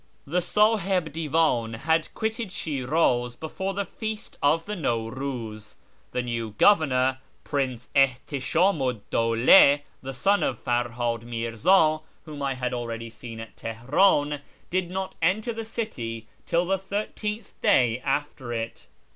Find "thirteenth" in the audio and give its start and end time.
16.79-17.53